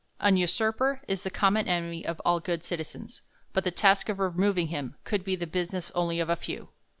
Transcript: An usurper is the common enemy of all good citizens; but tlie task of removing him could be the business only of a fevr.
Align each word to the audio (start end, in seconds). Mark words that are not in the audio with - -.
An 0.19 0.35
usurper 0.35 1.03
is 1.07 1.21
the 1.21 1.29
common 1.29 1.67
enemy 1.67 2.03
of 2.03 2.19
all 2.25 2.39
good 2.39 2.63
citizens; 2.63 3.21
but 3.53 3.65
tlie 3.65 3.75
task 3.75 4.09
of 4.09 4.17
removing 4.17 4.69
him 4.69 4.95
could 5.03 5.23
be 5.23 5.35
the 5.35 5.45
business 5.45 5.91
only 5.93 6.19
of 6.19 6.27
a 6.27 6.35
fevr. 6.35 6.69